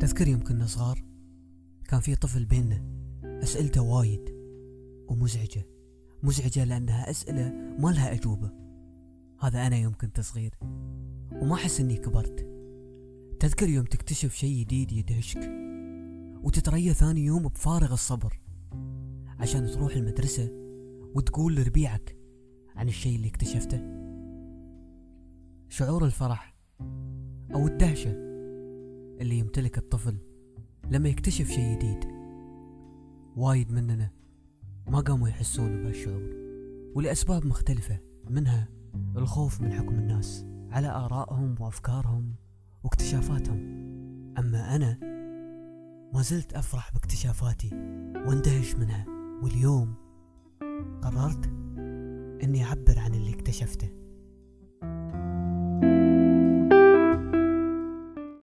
تذكر 0.00 0.28
يوم 0.28 0.40
كنا 0.40 0.66
صغار؟ 0.66 1.04
كان 1.88 2.00
في 2.00 2.16
طفل 2.16 2.44
بيننا 2.44 2.84
أسئلته 3.42 3.82
وايد 3.82 4.34
ومزعجة 5.08 5.66
مزعجة 6.22 6.64
لأنها 6.64 7.10
أسئلة 7.10 7.52
ما 7.78 7.88
لها 7.88 8.12
أجوبة. 8.12 8.50
هذا 9.40 9.66
أنا 9.66 9.76
يوم 9.76 9.92
كنت 9.92 10.20
صغير 10.20 10.54
وما 11.32 11.54
أحس 11.54 11.80
إني 11.80 11.96
كبرت. 11.96 12.48
تذكر 13.40 13.68
يوم 13.68 13.84
تكتشف 13.84 14.34
شيء 14.34 14.60
جديد 14.60 14.92
يدهشك 14.92 15.50
وتتريى 16.42 16.94
ثاني 16.94 17.24
يوم 17.24 17.42
بفارغ 17.42 17.92
الصبر 17.92 18.40
عشان 19.38 19.66
تروح 19.66 19.96
المدرسة 19.96 20.50
وتقول 21.14 21.56
لربيعك 21.56 22.16
عن 22.76 22.88
الشيء 22.88 23.16
اللي 23.16 23.28
اكتشفته. 23.28 23.80
شعور 25.68 26.04
الفرح 26.04 26.54
أو 27.54 27.66
الدهشة 27.66 28.27
اللي 29.20 29.38
يمتلك 29.38 29.78
الطفل 29.78 30.16
لما 30.90 31.08
يكتشف 31.08 31.48
شيء 31.50 31.76
جديد. 31.76 32.04
وايد 33.36 33.72
مننا 33.72 34.10
ما 34.86 35.00
قاموا 35.00 35.28
يحسون 35.28 35.82
بهالشعور 35.82 36.22
ولأسباب 36.94 37.46
مختلفة 37.46 38.00
منها 38.30 38.68
الخوف 39.16 39.60
من 39.60 39.72
حكم 39.72 39.94
الناس 39.94 40.46
على 40.70 40.88
آرائهم 40.88 41.54
وأفكارهم 41.60 42.34
واكتشافاتهم. 42.84 43.58
أما 44.38 44.76
أنا 44.76 44.98
ما 46.14 46.22
زلت 46.22 46.52
أفرح 46.52 46.92
باكتشافاتي 46.92 47.70
واندهش 48.26 48.74
منها 48.74 49.06
واليوم 49.42 49.94
قررت 51.02 51.46
أني 52.42 52.64
أعبر 52.64 52.98
عن 52.98 53.14
اللي 53.14 53.34
اكتشفته. 53.34 53.88